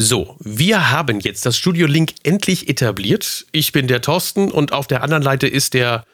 [0.00, 3.46] So, wir haben jetzt das Studio Link endlich etabliert.
[3.50, 6.04] Ich bin der Thorsten und auf der anderen Seite ist der.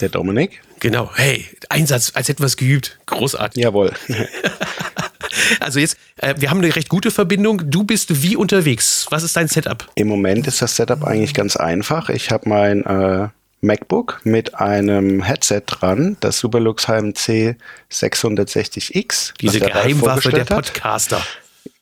[0.00, 0.62] Der Dominik.
[0.80, 1.12] Genau.
[1.14, 2.98] Hey, Einsatz, als etwas geübt.
[3.06, 3.62] Großartig.
[3.62, 3.92] Jawohl.
[5.60, 7.70] also jetzt, äh, wir haben eine recht gute Verbindung.
[7.70, 9.06] Du bist wie unterwegs?
[9.10, 9.88] Was ist dein Setup?
[9.94, 12.08] Im Moment ist das Setup eigentlich ganz einfach.
[12.08, 13.28] Ich habe mein äh,
[13.60, 17.54] MacBook mit einem Headset dran, das Superlux HMC
[17.92, 19.34] 660X.
[19.40, 21.24] Diese Geheimwaffe der Podcaster.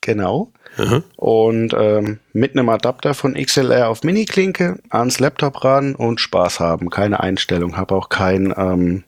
[0.03, 0.53] Genau.
[1.17, 6.91] Und ähm, mit einem Adapter von XLR auf Mini-Klinke ans Laptop ran und Spaß haben.
[6.91, 9.05] Keine Einstellung, habe auch kein ähm,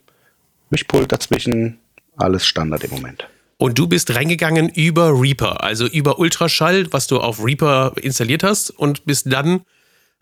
[0.69, 1.79] Mischpult dazwischen.
[2.17, 3.27] Alles Standard im Moment.
[3.57, 8.69] Und du bist reingegangen über Reaper, also über Ultraschall, was du auf Reaper installiert hast,
[8.69, 9.61] und bist dann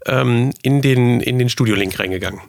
[0.06, 2.42] ähm, in den, in den Studio-Link reingegangen.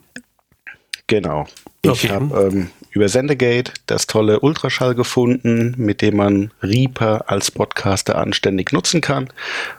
[1.07, 1.47] Genau.
[1.83, 2.09] Ich okay.
[2.09, 8.73] habe ähm, über Sendegate das tolle Ultraschall gefunden, mit dem man Reaper als Podcaster anständig
[8.73, 9.29] nutzen kann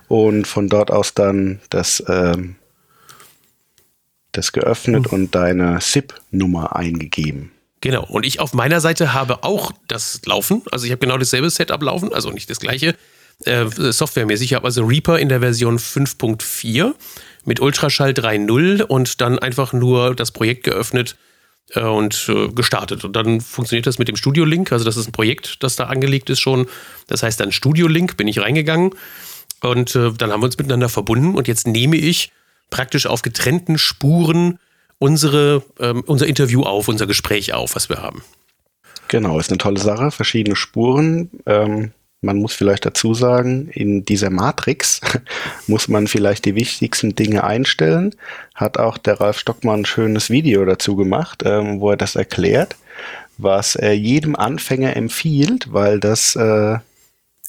[0.09, 2.57] und von dort aus dann das, ähm,
[4.33, 5.13] das geöffnet mhm.
[5.17, 7.51] und deine SIP-Nummer eingegeben.
[7.79, 8.03] Genau.
[8.03, 10.63] Und ich auf meiner Seite habe auch das laufen.
[10.71, 12.95] Also ich habe genau dasselbe Setup laufen, also nicht das gleiche
[13.45, 14.51] äh, softwaremäßig.
[14.51, 16.93] Ich habe also Reaper in der Version 5.4
[17.45, 21.15] mit Ultraschall 3.0 und dann einfach nur das Projekt geöffnet
[21.73, 23.03] und äh, gestartet.
[23.03, 24.71] Und dann funktioniert das mit dem Studio Link.
[24.71, 26.67] Also das ist ein Projekt, das da angelegt ist schon.
[27.07, 28.91] Das heißt dann Studio Link bin ich reingegangen
[29.61, 32.31] und äh, dann haben wir uns miteinander verbunden und jetzt nehme ich
[32.69, 34.59] praktisch auf getrennten Spuren
[34.99, 38.23] unsere, ähm, unser Interview auf, unser Gespräch auf, was wir haben.
[39.07, 40.11] Genau, ist eine tolle Sache.
[40.11, 41.29] Verschiedene Spuren.
[41.45, 41.91] Ähm,
[42.25, 44.99] man muss vielleicht dazu sagen, in dieser Matrix
[45.67, 48.15] muss man vielleicht die wichtigsten Dinge einstellen.
[48.53, 52.75] Hat auch der Ralf Stockmann ein schönes Video dazu gemacht, ähm, wo er das erklärt,
[53.37, 56.77] was er jedem Anfänger empfiehlt, weil das äh,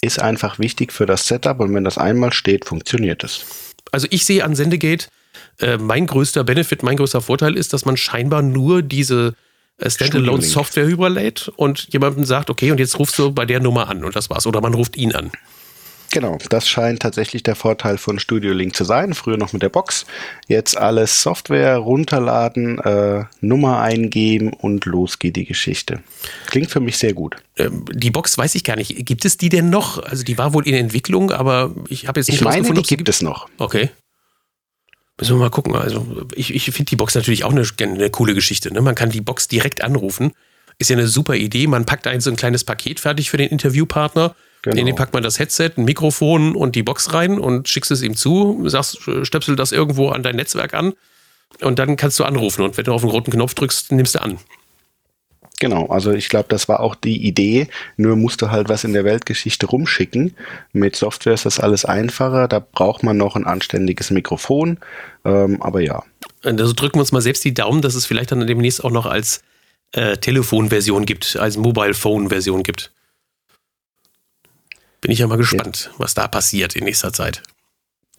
[0.03, 3.45] ist einfach wichtig für das Setup und wenn das einmal steht, funktioniert es.
[3.93, 5.09] Also ich sehe an Sendegate,
[5.59, 9.35] äh, mein größter Benefit, mein größter Vorteil ist, dass man scheinbar nur diese
[9.85, 14.05] Standalone Software überlädt und jemandem sagt, okay, und jetzt rufst du bei der Nummer an
[14.05, 14.47] und das war's.
[14.47, 15.31] Oder man ruft ihn an.
[16.13, 19.13] Genau, das scheint tatsächlich der Vorteil von Studio Link zu sein.
[19.13, 20.07] Früher noch mit der Box.
[20.47, 26.01] Jetzt alles Software runterladen, äh, Nummer eingeben und los geht die Geschichte.
[26.47, 27.37] Klingt für mich sehr gut.
[27.57, 29.05] Ähm, die Box weiß ich gar nicht.
[29.05, 30.03] Gibt es die denn noch?
[30.03, 33.09] Also die war wohl in Entwicklung, aber ich habe jetzt nicht Ich meine, die gibt
[33.09, 33.49] es noch.
[33.59, 33.91] Okay.
[35.19, 35.75] Müssen wir mal gucken.
[35.75, 38.73] Also ich, ich finde die Box natürlich auch eine, eine coole Geschichte.
[38.73, 38.83] Ne?
[38.83, 40.33] Man kann die Box direkt anrufen.
[40.79, 41.67] Ist ja eine super Idee.
[41.67, 44.35] Man packt ein so ein kleines Paket fertig für den Interviewpartner.
[44.63, 44.77] Genau.
[44.77, 48.03] In den packt man das Headset, ein Mikrofon und die Box rein und schickst es
[48.03, 50.95] ihm zu, sagst, stöpsel das irgendwo an dein Netzwerk an
[51.61, 52.63] und dann kannst du anrufen.
[52.63, 54.39] Und wenn du auf den roten Knopf drückst, nimmst du an.
[55.59, 58.93] Genau, also ich glaube, das war auch die Idee, nur musst du halt was in
[58.93, 60.37] der Weltgeschichte rumschicken.
[60.73, 64.79] Mit Software ist das alles einfacher, da braucht man noch ein anständiges Mikrofon,
[65.25, 66.05] ähm, aber ja.
[66.43, 69.07] Also drücken wir uns mal selbst die Daumen, dass es vielleicht dann demnächst auch noch
[69.07, 69.43] als
[69.93, 72.93] äh, Telefonversion gibt, als Mobile Phone Version gibt.
[75.01, 75.99] Bin ich ja mal gespannt, ja.
[75.99, 77.43] was da passiert in nächster Zeit.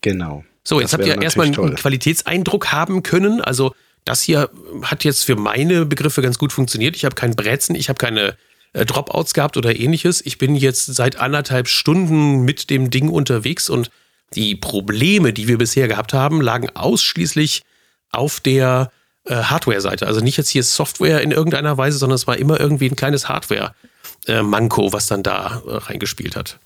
[0.02, 0.44] Genau.
[0.64, 1.76] So, jetzt habt ihr erstmal einen toll.
[1.76, 3.74] Qualitätseindruck haben können, also
[4.08, 4.50] das hier
[4.84, 6.96] hat jetzt für meine Begriffe ganz gut funktioniert.
[6.96, 8.38] Ich habe keinen Brezen, ich habe keine
[8.74, 10.26] äh, Dropouts gehabt oder ähnliches.
[10.26, 13.90] Ich bin jetzt seit anderthalb Stunden mit dem Ding unterwegs und
[14.34, 17.64] die Probleme, die wir bisher gehabt haben, lagen ausschließlich
[18.12, 18.92] auf der
[19.26, 20.08] äh, Hardware-Seite.
[20.08, 23.30] Also nicht jetzt hier Software in irgendeiner Weise, sondern es war immer irgendwie ein kleines
[23.30, 26.60] Hardware-Manko, was dann da äh, reingespielt hat.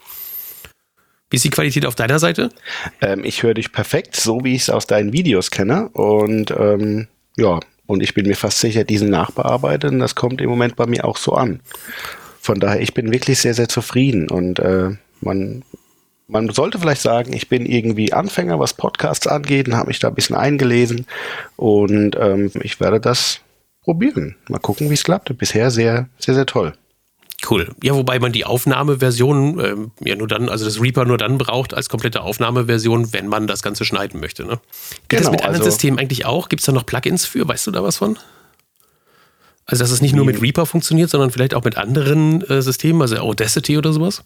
[1.30, 2.50] Wie ist die Qualität auf deiner Seite?
[3.00, 5.88] Ähm, ich höre dich perfekt, so wie ich es aus deinen Videos kenne.
[5.90, 7.08] Und ähm,
[7.42, 11.06] ja, und ich bin mir fast sicher, diesen nachbearbeiten, das kommt im Moment bei mir
[11.06, 11.60] auch so an.
[12.40, 14.92] Von daher, ich bin wirklich sehr, sehr zufrieden und äh,
[15.22, 15.64] man,
[16.28, 20.08] man sollte vielleicht sagen, ich bin irgendwie Anfänger, was Podcasts angeht, und habe mich da
[20.08, 21.06] ein bisschen eingelesen
[21.56, 23.42] und ähm, ich werde das
[23.84, 24.36] probieren.
[24.48, 25.36] Mal gucken, wie es klappt.
[25.38, 26.74] Bisher sehr, sehr, sehr toll.
[27.50, 27.70] Cool.
[27.82, 31.74] Ja, wobei man die Aufnahmeversion ähm, ja nur dann, also das Reaper nur dann braucht
[31.74, 34.44] als komplette Aufnahmeversion, wenn man das Ganze schneiden möchte.
[34.46, 34.60] Ne?
[35.08, 36.50] Geht genau, das mit anderen also, Systemen eigentlich auch?
[36.50, 37.48] Gibt es da noch Plugins für?
[37.48, 38.18] Weißt du da was von?
[39.66, 43.02] Also, dass es nicht nur mit Reaper funktioniert, sondern vielleicht auch mit anderen äh, Systemen,
[43.02, 44.24] also Audacity oder sowas?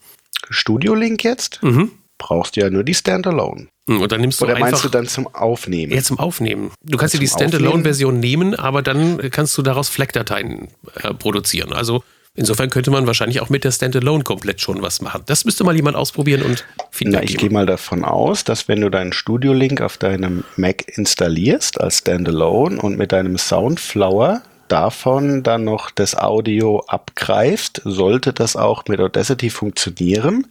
[0.49, 1.61] Studio Link jetzt?
[1.61, 1.91] Mhm.
[2.17, 3.67] Brauchst du ja nur die Standalone.
[3.89, 5.91] Hm, und dann nimmst du Oder meinst du dann zum Aufnehmen?
[5.91, 6.71] Ja, zum Aufnehmen.
[6.81, 11.73] Du kannst ja, dir die Standalone-Version nehmen, aber dann kannst du daraus FLAC-Dateien äh, produzieren.
[11.73, 12.03] Also
[12.35, 15.23] Insofern könnte man wahrscheinlich auch mit der Standalone komplett schon was machen.
[15.25, 18.81] Das müsste mal jemand ausprobieren und Feedback Na, Ich gehe mal davon aus, dass wenn
[18.81, 25.63] du deinen Studio-Link auf deinem Mac installierst als Standalone und mit deinem Soundflower davon dann
[25.63, 30.47] noch das Audio abgreifst, sollte das auch mit Audacity funktionieren.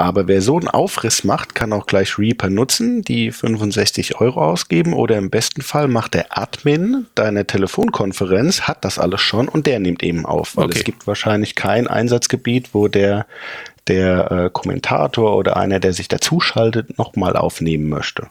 [0.00, 4.92] Aber wer so einen Aufriss macht, kann auch gleich Reaper nutzen, die 65 Euro ausgeben
[4.92, 9.80] oder im besten Fall macht der Admin deiner Telefonkonferenz, hat das alles schon und der
[9.80, 10.78] nimmt eben auf, weil Okay.
[10.78, 13.26] es gibt wahrscheinlich kein Einsatzgebiet, wo der,
[13.88, 18.28] der äh, Kommentator oder einer, der sich dazuschaltet, nochmal aufnehmen möchte.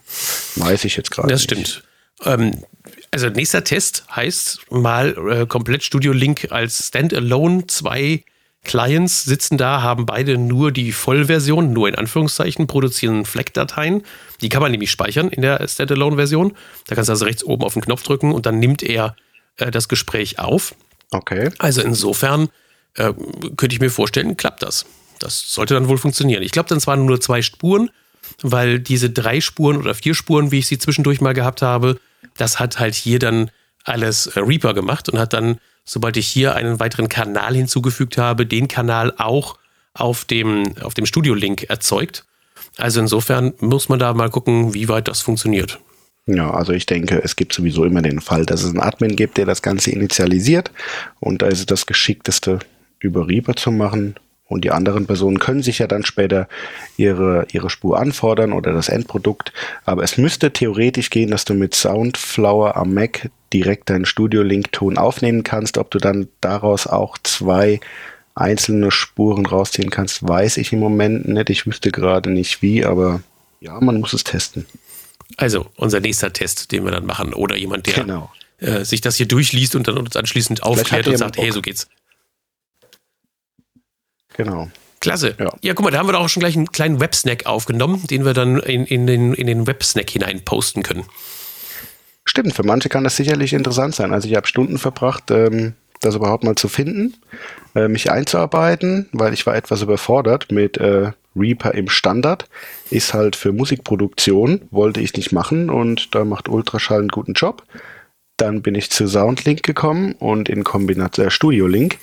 [0.56, 1.50] Weiß ich jetzt gerade Das nicht.
[1.50, 1.82] stimmt.
[2.24, 2.64] Ähm,
[3.10, 7.66] also nächster Test heißt mal äh, komplett Studio Link als Standalone.
[7.66, 8.24] Zwei
[8.64, 14.02] Clients sitzen da, haben beide nur die Vollversion, nur in Anführungszeichen, produzieren FLAC-Dateien.
[14.40, 16.54] Die kann man nämlich speichern in der Standalone-Version.
[16.86, 19.16] Da kannst du also rechts oben auf den Knopf drücken und dann nimmt er
[19.56, 20.74] äh, das Gespräch auf.
[21.10, 21.50] Okay.
[21.58, 22.48] Also insofern
[22.94, 23.12] äh,
[23.56, 24.86] könnte ich mir vorstellen, klappt das.
[25.18, 26.42] Das sollte dann wohl funktionieren.
[26.42, 27.90] Ich glaube, dann zwar nur zwei Spuren,
[28.42, 31.98] weil diese drei Spuren oder vier Spuren, wie ich sie zwischendurch mal gehabt habe,
[32.36, 33.50] das hat halt hier dann
[33.84, 38.44] alles äh, Reaper gemacht und hat dann, sobald ich hier einen weiteren Kanal hinzugefügt habe,
[38.44, 39.58] den Kanal auch
[39.94, 42.24] auf dem, auf dem Studio-Link erzeugt.
[42.76, 45.80] Also insofern muss man da mal gucken, wie weit das funktioniert.
[46.26, 49.38] Ja, also ich denke, es gibt sowieso immer den Fall, dass es einen Admin gibt,
[49.38, 50.70] der das Ganze initialisiert
[51.20, 52.58] und da ist es das Geschickteste,
[53.00, 54.16] über Reaper zu machen.
[54.44, 56.48] Und die anderen Personen können sich ja dann später
[56.96, 59.52] ihre, ihre Spur anfordern oder das Endprodukt.
[59.84, 65.42] Aber es müsste theoretisch gehen, dass du mit Soundflower am Mac direkt deinen Studio-Link-Ton aufnehmen
[65.42, 65.78] kannst.
[65.78, 67.80] Ob du dann daraus auch zwei
[68.34, 71.50] einzelne Spuren rausziehen kannst, weiß ich im Moment nicht.
[71.50, 73.22] Ich wüsste gerade nicht wie, aber
[73.60, 74.66] ja, man muss es testen.
[75.36, 77.34] Also unser nächster Test, den wir dann machen.
[77.34, 78.30] Oder jemand, der Genau.
[78.58, 81.54] äh, sich das hier durchliest und dann uns anschließend aufklärt und sagt, hey, Bock.
[81.54, 81.88] so geht's.
[84.34, 84.70] Genau.
[85.00, 85.36] Klasse.
[85.38, 85.52] Ja.
[85.62, 85.74] Ja.
[85.74, 88.34] guck mal, da haben wir doch auch schon gleich einen kleinen Websnack aufgenommen, den wir
[88.34, 91.04] dann in, in, den, in den Websnack hinein posten können.
[92.38, 94.12] Stimmt, für manche kann das sicherlich interessant sein.
[94.12, 97.14] Also ich habe Stunden verbracht, ähm, das überhaupt mal zu finden,
[97.74, 102.48] äh, mich einzuarbeiten, weil ich war etwas überfordert mit äh, Reaper im Standard.
[102.90, 107.64] Ist halt für Musikproduktion, wollte ich nicht machen und da macht Ultraschall einen guten Job.
[108.36, 111.98] Dann bin ich zu Soundlink gekommen und in Kombination äh, Studio Link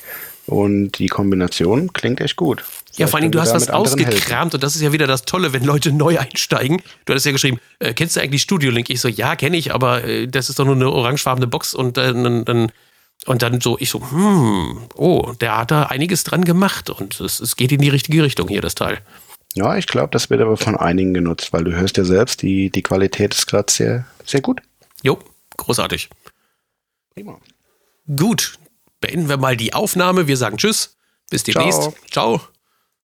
[0.46, 2.60] und die Kombination klingt echt gut.
[2.60, 2.64] Ja,
[3.06, 4.14] Vielleicht vor allem, du hast was anderen helfen.
[4.14, 6.82] ausgekramt und das ist ja wieder das Tolle, wenn Leute neu einsteigen.
[7.04, 8.88] Du hattest ja geschrieben, äh, kennst du eigentlich Studio Link?
[8.90, 11.98] Ich so, ja, kenne ich, aber äh, das ist doch nur eine orangefarbene Box und
[11.98, 12.72] äh, dann, dann
[13.26, 17.40] und dann so, ich so, hm, oh, der hat da einiges dran gemacht und es,
[17.40, 19.00] es geht in die richtige Richtung hier, das Teil.
[19.54, 22.70] Ja, ich glaube, das wird aber von einigen genutzt, weil du hörst ja selbst, die,
[22.70, 24.60] die Qualität ist gerade sehr, sehr gut.
[25.02, 25.18] Jo,
[25.56, 26.10] großartig.
[27.14, 27.38] Prima.
[28.06, 28.58] Gut,
[29.06, 30.26] beenden wir mal die Aufnahme.
[30.26, 30.96] Wir sagen Tschüss.
[31.30, 31.82] Bis demnächst.
[32.10, 32.38] Ciao.
[32.38, 32.55] Ciao.